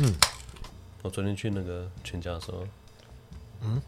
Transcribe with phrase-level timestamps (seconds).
[0.00, 0.12] 嗯，
[1.02, 2.66] 我昨天去那个全家的时候，
[3.60, 3.80] 嗯，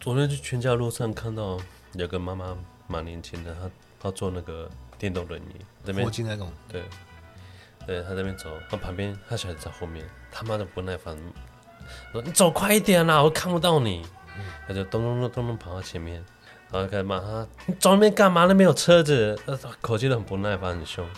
[0.00, 1.60] 昨天去全家路上看到
[1.92, 2.56] 有个妈妈
[2.88, 3.70] 蛮年轻的，她
[4.00, 6.04] 她坐那个电动轮椅，这边。
[6.24, 6.82] 那种，对，
[7.86, 11.16] 对，她在那边走，她旁边她小孩子在后面，他妈的不耐烦，
[12.10, 14.04] 说你走快一点啦，我看不到你，
[14.66, 16.24] 他、嗯、就咚咚咚咚咚跑到前面，
[16.72, 18.46] 然后开始骂他，你走那边干嘛？
[18.46, 19.38] 那边有车子，
[19.80, 21.08] 口气都很不耐烦，很凶。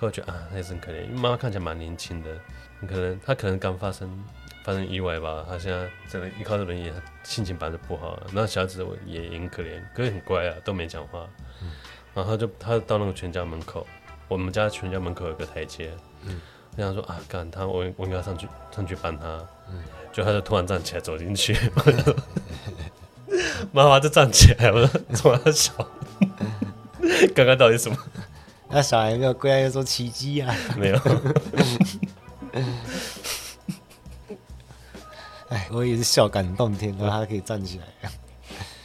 [0.00, 2.30] 可我觉得啊，那也是很可怜，因为妈妈看起来蛮年轻的，
[2.80, 4.24] 你可能她可能刚发生
[4.64, 6.90] 发生意外吧，她现在真的依靠着轮椅，
[7.22, 8.18] 心情本来就不好。
[8.32, 11.28] 那小孩子也也很可怜，可是很乖啊，都没讲话。
[11.62, 11.72] 嗯、
[12.14, 13.86] 然后他就他就到那个全家门口，
[14.26, 15.92] 我们家全家门口有个台阶，
[16.22, 16.40] 嗯，
[16.78, 19.26] 我想说啊，干他，我我应该上去上去帮他，
[19.70, 21.54] 嗯，就他就突然站起来走进去，
[23.70, 25.74] 妈妈就站起来了，冲他笑，
[27.36, 27.98] 刚刚到底什么？
[28.70, 30.54] 那小孩没有跪下又说奇迹啊？
[30.76, 30.98] 没有。
[35.48, 37.86] 哎，我也是笑感动天，然后他可以站起来，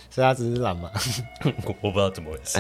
[0.09, 0.89] 所以他只是懒嘛。
[1.63, 2.57] 我我不知道怎么回事。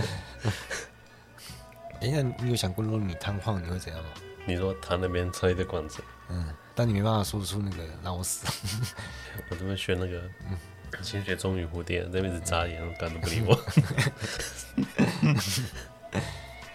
[2.01, 4.09] 哎，那你有想过，如果你瘫痪，你会怎样吗？
[4.45, 8.45] 你说他那边插一个管子，嗯，但你没办法说出那个让我死。
[9.49, 10.55] 我这边学那个，嗯，
[11.01, 13.59] 先学中语蝴蝶，那边是眨眼，干都不理我。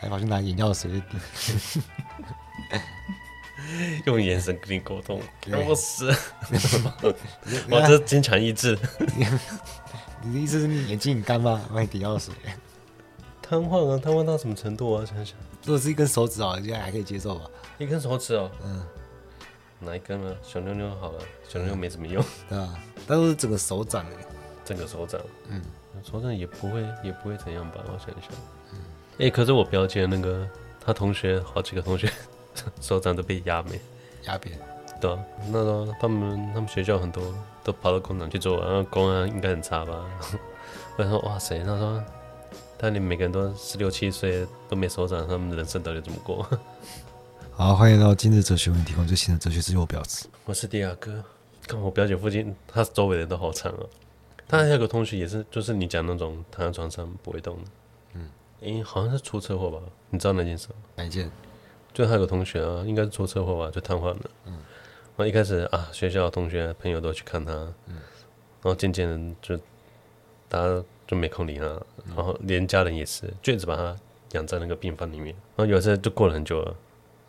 [0.01, 0.91] 还跑去拿眼药水，
[4.07, 5.21] 用眼神跟你沟通，
[5.69, 6.11] 我死！
[7.71, 8.79] 我 这坚强意志。
[10.23, 11.63] 你的意思是你眼睛很干吗？
[11.73, 12.35] 帮你滴药水。
[13.43, 15.05] 瘫痪啊，瘫痪到什么程度啊？
[15.05, 17.51] 想想，如果是一根手指啊，应该还可以接受吧？
[17.79, 18.87] 一根手指哦，嗯，
[19.81, 20.35] 哪一根呢？
[20.43, 22.79] 小妞妞好了，小妞妞没什么用，对吧？
[23.07, 24.07] 但是整个手掌，
[24.65, 25.61] 整个手掌，嗯，
[26.05, 27.79] 手掌也不会，也不会怎样吧？
[27.87, 28.31] 我想一想。
[29.21, 30.49] 哎、欸，可是我表姐那个，
[30.83, 32.11] 她同学好几个同学
[32.81, 33.79] 手掌都被压没，
[34.25, 34.59] 压扁。
[34.99, 35.19] 对啊，
[35.49, 37.23] 那时候他们他们学校很多
[37.63, 40.07] 都跑到工厂去做，然后工安应该很差吧？
[40.97, 42.03] 我说哇塞，他说，
[42.79, 46.49] 但你每个人都十六七岁都没手掌，他们的人生到底怎么过？
[47.53, 51.23] 好，欢迎到今日哲学为你提供最新的哲学知识我表示，我是迪亚哥。
[51.67, 53.85] 看我表姐附近，她周围的人都好惨啊。
[54.49, 57.71] 她还有个同学也是，就是你讲那种躺在床上不会动的。
[58.15, 58.21] 哎、
[58.61, 59.81] 欸，好像是出车祸吧？
[60.11, 60.75] 你知道那件事吗？
[60.97, 61.31] 哪一件？
[61.93, 64.31] 就他有个同学啊，应该是出车祸吧，就瘫痪了。
[64.47, 64.53] 嗯。
[64.53, 67.53] 然后一开始啊，学校同学朋友都去看他。
[67.87, 67.97] 嗯。
[68.63, 69.57] 然后渐渐的就，
[70.49, 71.65] 大家就没空理他。
[71.65, 73.97] 嗯、然后连家人也是，就一直把他
[74.33, 75.35] 养在那个病房里面。
[75.57, 76.77] 然后有时候就过了很久了。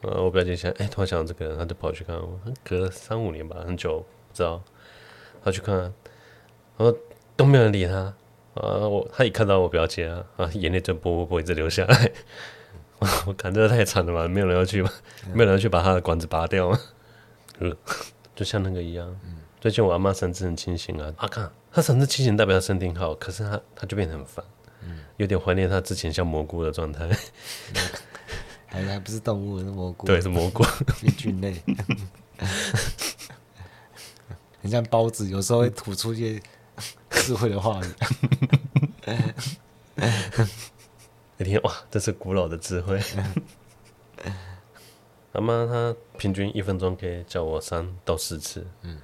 [0.01, 2.39] 呃，我表姐想，哎、欸，突然想到这个人，他就跑去看我。
[2.63, 4.61] 隔了三五年吧，很久不知道。
[5.43, 5.91] 他去看，然
[6.77, 6.93] 后
[7.35, 8.13] 都没有人理他。
[8.53, 12.11] 啊，我他一看到我表姐啊，啊，眼泪就啵啵啵一直流下来。
[13.25, 14.91] 我感觉这太惨了吧，没有人要去吗？
[15.33, 16.79] 没有人要去把他的管子拔掉吗？
[17.59, 17.75] 嗯，
[18.35, 19.19] 就像那个一样。
[19.59, 24.43] 最近我阿妈神志很清醒啊，啊看她神志清醒代表她身体好，可是她她就变得很烦，
[25.17, 27.07] 有点怀念她之前像蘑菇的状态。
[28.67, 30.05] 还还不是动物，是蘑菇。
[30.07, 30.63] 对，是蘑菇，
[31.17, 31.55] 菌类。
[34.61, 36.41] 很像包子，有时候会吐出一些。
[37.21, 37.85] 智慧的话语，
[41.37, 42.99] 那天哇，这是古老的智慧。
[45.33, 48.99] 阿妈她平均一分钟可以叫我三到四次，嗯，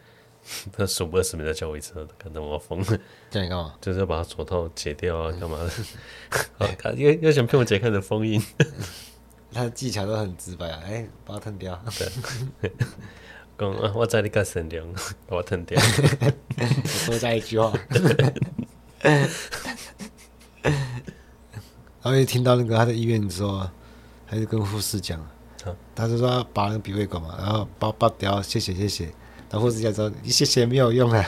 [0.73, 2.99] 她数不二十秒再叫我一次，可能我要疯了。
[3.29, 3.75] 叫你干嘛？
[3.79, 5.71] 就是要把手套解掉啊，干嘛的？
[6.83, 8.41] 好，又又想骗我解开的封印。
[9.53, 11.81] 他的技巧都很直白啊，哎、欸，把它吞掉。
[12.61, 12.71] 对。
[13.57, 14.85] 讲啊，我知你较善良，
[15.27, 15.81] 把 我吞掉。
[17.07, 17.73] 多加一句话。
[22.01, 23.67] 然后一听到那个他在医院的时候，
[24.25, 25.19] 还是跟护士讲，
[25.95, 29.05] 他就说他拔那个鼻胃管嘛，然后拔拔掉，谢谢谢谢。
[29.49, 31.25] 然后护士讲说，你谢谢没有用啊。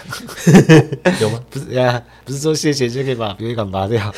[1.20, 1.44] 有吗？
[1.50, 4.14] 不是呀，不是说谢谢就可以把鼻胃管拔掉。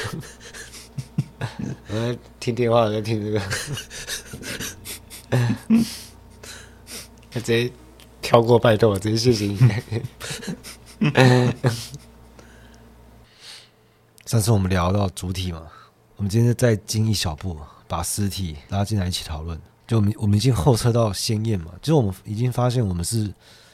[1.88, 3.42] 我在听电话，我在听这个。
[7.32, 7.72] 他直接。
[8.22, 9.58] 跳过拜托，这件事情。
[14.26, 15.64] 上次我们聊到主体嘛，
[16.16, 17.58] 我们今天再进一小步，
[17.88, 19.60] 把尸体拉进来一起讨论。
[19.86, 23.30] 就我们我们已经后撤到鲜艳嘛，就是我们已经发现我们是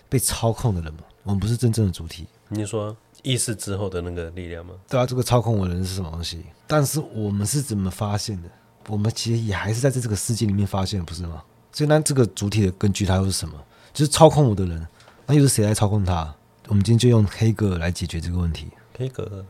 [0.09, 2.25] 被操控的人嘛，我们不是真正的主体。
[2.49, 4.73] 你说意识之后的那个力量吗？
[4.89, 6.43] 对啊，这个操控我的人是什么东西？
[6.65, 8.49] 但是我们是怎么发现的？
[8.87, 11.43] 我们其实也还是在这这个世界里面发现，不是吗？
[11.71, 13.53] 所以那这个主体的根据它又是什么？
[13.97, 14.87] 就是操控我的人，
[15.25, 16.31] 那又是谁来操控他？
[16.67, 18.67] 我们今天就用黑格来解决这个问题。
[18.95, 19.43] 黑格，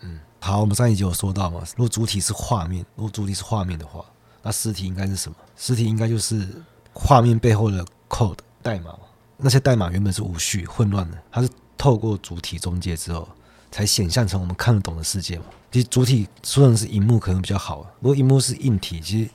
[0.00, 4.04] 嗯，好，我们上一集有说到嘛，如果主体是画面，如果主体是画面的话，
[4.42, 5.36] 那实体应该是什么？
[5.56, 6.44] 实体应该就是
[6.92, 8.98] 画面背后的 code 代码嘛。
[9.36, 11.48] 那些代码原本是无序混乱的，它是
[11.78, 13.28] 透过主体中介之后，
[13.70, 15.44] 才显现成我们看得懂的世界嘛。
[15.70, 19.30] 其实主体说成是荧幕可能比较好，如果荧幕是硬体，其实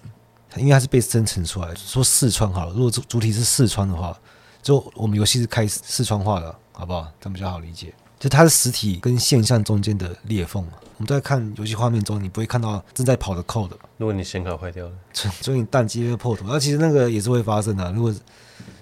[0.57, 2.73] 因为它是被生成出来，说视窗好了。
[2.73, 4.13] 如果主主体是视窗的话，
[4.61, 7.11] 就我们游戏是开四川话的，好不好？
[7.19, 7.93] 这样比较好理解。
[8.19, 10.61] 就它是实体跟现象中间的裂缝。
[10.97, 13.71] 我们在看游戏画面中，你不会看到正在跑的 code。
[13.95, 16.43] 如果你显卡坏掉了，所以你宕机会破图。
[16.45, 17.89] 那其实那个也是会发生的。
[17.93, 18.13] 如果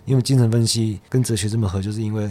[0.06, 2.28] 因为精神分析跟哲学这么合，就是因为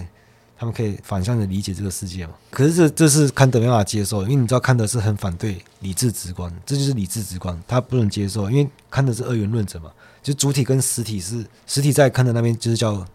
[0.59, 2.33] 他们可以反向的理解这个世界嘛。
[2.51, 9.93] 可是这这是康德没办法接受，因为你知道康德是很反对理智直观，这就是理智直观，他不能接受，因为康德是二元论者嘛。
[10.25, 13.07] 就主体跟实体是实体在康德那边就是叫。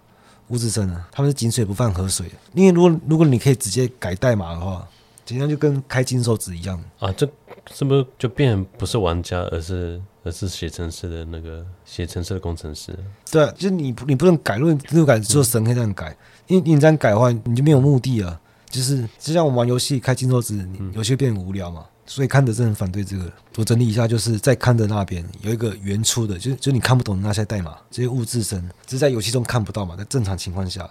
[0.51, 2.27] 物质生啊，他们是井水不犯河水。
[2.53, 4.85] 因为如果如果你可以直接改代码的话，
[5.25, 7.11] 简单就跟开金手指一样啊。
[7.13, 7.27] 这
[7.73, 12.93] 是不是就变不是玩家，而是而是写程式的那个写程式的工程师？
[13.31, 16.09] 对啊，就是你你不能改，如果你改，只有神可以这样改。
[16.09, 16.17] 嗯、
[16.47, 18.39] 因为你这样改的话，你就没有目的啊。
[18.69, 21.85] 就是就像我们玩游戏开金手指，你游戏变无聊嘛。
[22.05, 23.31] 所以康德是很反对这个。
[23.55, 29.95] 我整理一下，就是在康德那边有一个原初的，就就你看不懂的那些代码，这些物质身，只是在游戏中看不到嘛。
[29.95, 30.89] 在正常情况下，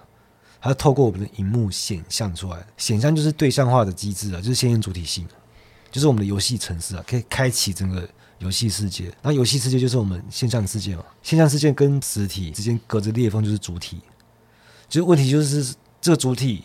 [0.60, 2.58] 它透过我们的荧幕显像出来。
[2.76, 5.26] 显像就是对象化的机制啊，就是先验主体性，
[5.90, 8.08] 就是我们的游戏程式啊，可以开启整个
[8.38, 9.12] 游戏世界。
[9.22, 11.04] 那游戏世界就是我们现象世界嘛。
[11.22, 14.00] 现象世界跟实体之间隔着裂缝就是主体。
[14.88, 16.64] 就是问题就是这个主体，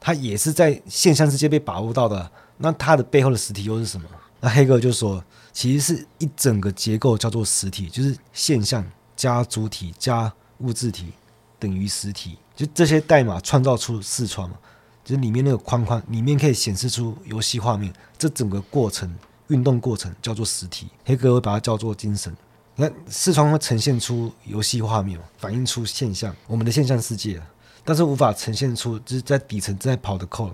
[0.00, 2.30] 它也是在现象世界被把握到的。
[2.56, 4.06] 那它的背后的实体又是什么？
[4.40, 11.12] 那黑格尔就说，其实是一整个结构叫做实体，就是现象加主体加物质体
[11.58, 12.38] 等于实体。
[12.56, 14.56] 就这些代码创造出视窗嘛，
[15.04, 19.14] 就是里面那个框框里面可以显示出游戏画面，这整个过程
[19.48, 20.88] 运动过程叫做实体。
[21.04, 22.34] 黑格尔会把它叫做精神。
[22.76, 27.40] 你看视窗会呈现出游戏画面，反映出现象，我们的现象世界，
[27.84, 30.52] 但是无法呈现出就是在底层正在跑的 code。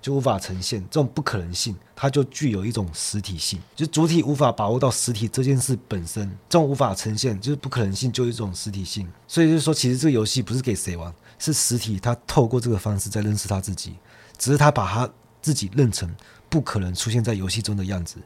[0.00, 9.08] 就无法呈现这种不可能性，它就具有一种实体性，就主体无法把握到实体这件事本身，这种无法呈现就是不可能性，就一种实体性。
[9.28, 13.94] 所以就是说，其实这个游戏不是给谁玩，是实体，它透过这个方式在认识他自己，
[14.36, 15.08] 只是他把他
[15.40, 16.12] 自己认成
[16.48, 18.16] 不可能出现在游戏中的样子。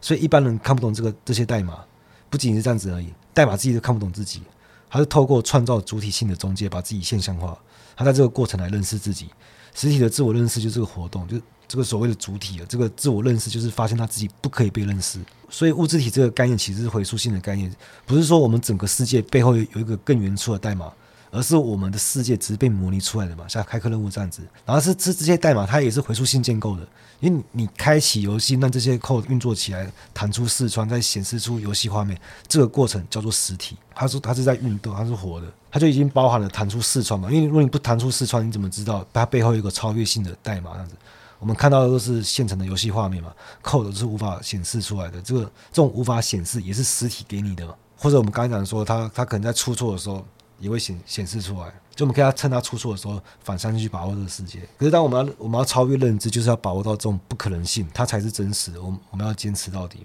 [0.00, 1.84] 所以一般人看不懂这个这些代码，
[2.28, 4.42] 不仅是这样子而已，代码自己都看不懂自己，
[4.90, 7.58] 他是透过创造主体性的中介，把自己现象化，
[7.96, 9.28] 他在这个过程来认识自己。
[9.74, 11.36] 实体的自我认识就是这个活动，就
[11.68, 15.20] 这个所谓的主体啊，这个自我认识就是发现他自己不可以被认识。
[15.48, 17.72] 所以物质体这个概念其实是回溯性的概念，
[18.04, 20.92] 不是说我们整个世界背后有有一个更原初的代码，
[21.30, 24.42] 而是我们的世界只是被模拟出来的嘛，像开课任务这样子。
[24.64, 26.86] 然后是这这些代码它也是回溯性建构的，
[27.20, 33.76] 因为你开启游戏让这些 code 运作起来，弹出视窗再显示出游戏画面，这个过程叫做实体。
[33.94, 35.46] 它是它是在运动，它是活的。
[35.70, 40.72] 它就已经包含了弹出视窗嘛，因为如果你不弹出视窗，你怎么知道它背后有一个超越性的代码？
[40.72, 40.94] 这样子，
[41.38, 43.30] 我们看到的都是现成的游戏画面嘛
[43.62, 45.20] ，code 是无法显示出来的。
[45.20, 47.66] 这个这种无法显示也是实体给你的，
[47.98, 50.24] 或者我们刚才讲说，它它可能在出错的时候
[50.58, 54.60] 也会显显示出来，就我们可以要趁它出错的时候反向去把握这个世界。
[54.76, 58.82] 可是当我们要我们要超越认知，就是要把握到这种不可能性，它才是真实的。
[58.82, 59.98] 我们我们要坚持到底，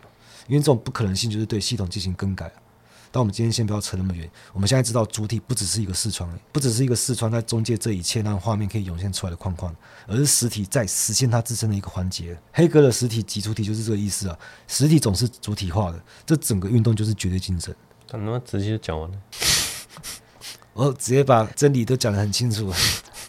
[0.47, 2.51] 因为这种不可能性就是对系统进行更改。
[3.15, 4.27] 但我们今天先不要扯那么远。
[4.53, 9.71] 我们现在知道主体不只是一个视窗，不只是一个视窗在中介这一切让画面可以涌现出来的框框，
[10.07, 12.35] 而是实体在实现它自身的一个环节。
[12.51, 14.39] 黑格的实体即主体就是这个意思啊。
[14.67, 17.75] 实体总是主体化的，这整个运动就是绝对精神。
[18.07, 19.17] 他那么直接讲完了，
[20.73, 22.71] 我直接把真理都讲得很清楚。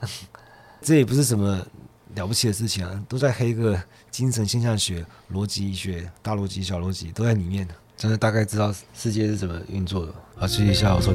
[0.83, 1.67] 这也不是什么
[2.15, 7.75] 了不起的事情啊，都在黑个精神现象学、逻辑学、大逻辑、小逻辑都在里面的。
[7.97, 10.13] 真的大概知道世界是怎么运作的。
[10.37, 11.13] 好，继续一下我说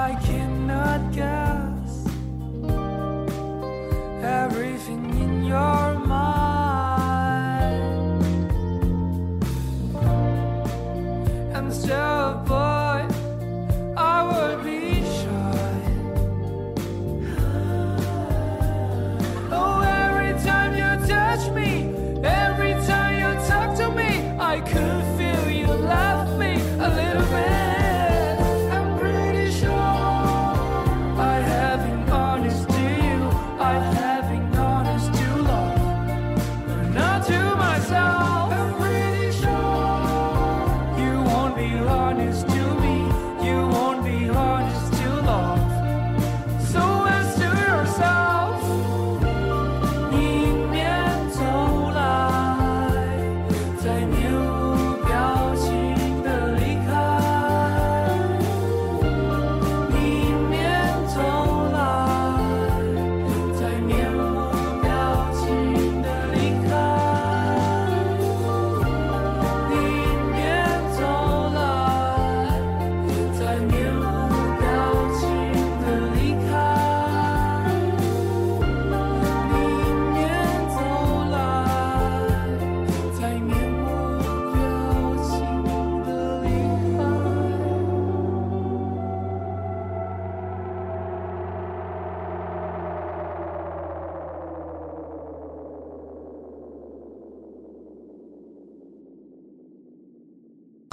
[0.00, 0.39] I can't.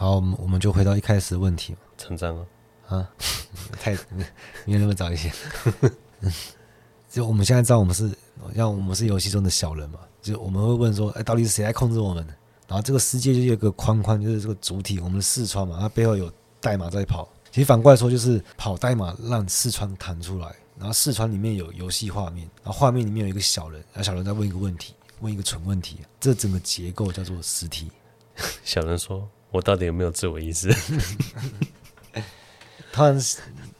[0.07, 1.79] 好，我们我们就回到一开始的问题嘛。
[1.97, 2.47] 成长了
[2.87, 3.09] 啊，
[3.77, 3.91] 太
[4.63, 5.29] 没有那么早一些。
[7.11, 8.09] 就我们现在知道，我们是
[8.55, 9.99] 像我们是游戏中的小人嘛。
[10.21, 12.25] 就我们会问说，哎，到底是谁在控制我们？
[12.69, 17.27] 然后这个世界就有一个框框，就是这个主体，我们的视窗嘛，它背后有代码在跑。
[17.51, 25.97] 其实反过来说，就是跑代码让四川弹出来，然后四川里面有游戏画面，然后画面里面有一个小人，然后小人在问一个问题，问一个蠢问题。
[26.17, 27.91] 这整个结构叫做实体。
[28.63, 29.27] 小人说。
[29.49, 30.69] 我到底有没有自我意识？
[32.91, 33.17] 突然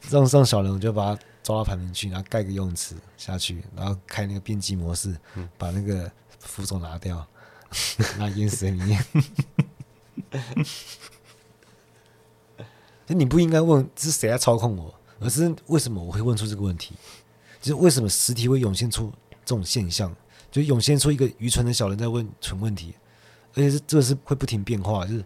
[0.01, 5.17] 这种这种小人，我就把他抓到旁边去，然后盖个游泳池下去，然后开那个编辑模式，
[5.57, 7.25] 把那个扶手拿掉，
[8.17, 9.05] 那淹死在里面。
[13.07, 16.95] 那你不应该问是谁在操控我，而是为什么我会问出这个问题？
[17.61, 19.11] 就是为什么实体会涌现出
[19.43, 20.15] 这种现象？
[20.51, 22.93] 就涌现出一个愚蠢的小人在问蠢问题，
[23.53, 25.25] 而且是这是会不停变化，就是。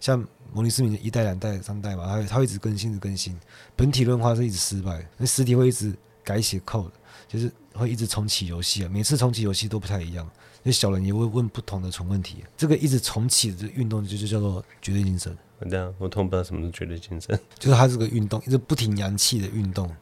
[0.00, 3.36] 像模拟市民一代、两代、三代嘛，它会它会一直更新、一直更新。
[3.76, 5.92] 本体论化是一直失败，那实体会一直
[6.24, 6.90] 改写 code，
[7.26, 8.88] 就是会一直重启游戏啊。
[8.88, 10.28] 每次重启游戏都不太一样，
[10.62, 12.44] 那小人也会问不同的重问题。
[12.56, 15.36] 这个一直重启的运动就就叫做绝对精神。
[15.68, 19.94] 这样，我通不知道什么是绝对精神， 就是它这个运动一直不停扬气的运动。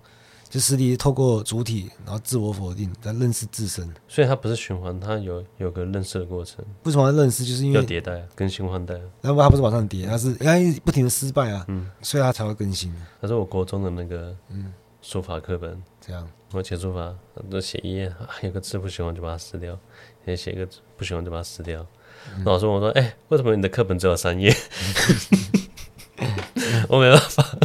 [0.48, 6.64] 就实体透过主体，然后自我否定，来认识自身，所以它不是循环，它有有个认识的过程。
[6.84, 7.44] 为什么要认识？
[7.44, 8.94] 就是因为要迭代，更新换代。
[9.20, 12.94] 然后它不是往上叠，它是因为不停的失败啊，嗯，所以它才会更新。
[13.20, 14.72] 他说我国中的那个嗯
[15.02, 17.14] 书法课本这样，我写书法
[17.50, 18.12] 都写一页，
[18.42, 19.78] 有个字不喜欢就把它撕掉，
[20.24, 21.86] 也写一个字不喜欢就把它撕掉。
[22.44, 24.52] 老师问我说：“哎，为什么你的课本只有三页？”
[26.88, 27.58] 我没办法。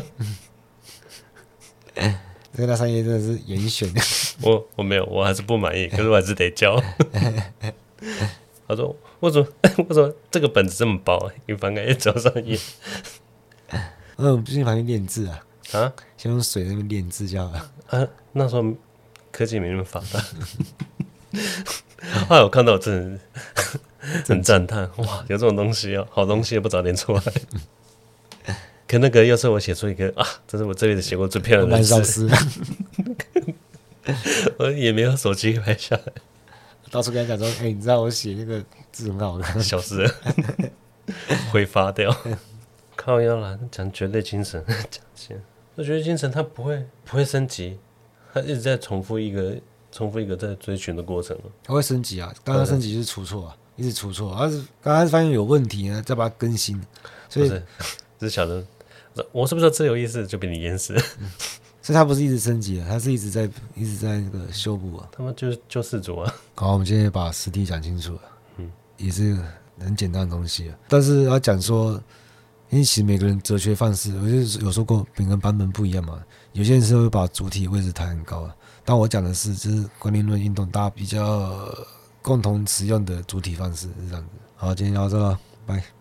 [2.61, 3.91] 这个那三页真的是严选，
[4.43, 6.79] 我我没有，我还是不满意，可是我还是得交。
[8.67, 9.47] 他说：“为什么？
[9.89, 11.31] 为什么这个本子这么薄？
[11.47, 12.55] 你翻开只有三页。”
[14.17, 17.71] 嗯，最近反正练字啊，啊，先用水那边练字就好了。
[17.87, 18.63] 啊，那时候
[19.31, 20.23] 科技没那么发达。
[22.27, 23.19] 后来我看到我，真的
[24.27, 27.23] 很赞叹，哇，有这种东西哦，好东西也不早点出来。
[28.91, 32.29] 可那个要是我写出一个啊，这是我这辈子写过最漂亮的字，
[34.59, 36.11] 我也没有手机拍下来，
[36.91, 40.05] 到处跟他讲说，哎、欸，你知道我写那个字很好看，小事
[41.53, 42.13] 挥发掉，
[42.97, 45.41] 靠腰啦，讲绝对精神，讲先，
[45.75, 47.79] 我觉得精神它不会不会升级，
[48.33, 49.55] 它一直在重复一个
[49.89, 56.77] 重复一个在追寻的过程，它会升级啊，刚刚升级就是出错啊，一直出错，而是刚刚发现有问题呢，再把它更新，
[57.29, 57.63] 所以是
[58.19, 58.65] 这是
[59.31, 60.95] 我是不是自由意识就被你淹死？
[61.83, 65.09] 所以他不是一直升级啊，他是一直在一直在那个修补啊。
[65.11, 66.33] 他们就是救世主啊。
[66.55, 68.21] 好，我们今天把实体讲清楚了，
[68.57, 69.35] 嗯，也是
[69.79, 70.77] 很简单的东西啊。
[70.87, 71.93] 但是要讲说，
[72.69, 76.23] 因为其实每个人哲学范式，我就有说过，每个人版本不一样嘛。
[76.53, 81.75] 有些人是会把主体位置抬很高啊，但我讲的是，就是观念论运动大家比较
[82.21, 84.29] 共同使用的主体方式是这样子。
[84.55, 86.00] 好，今天聊到这了，拜。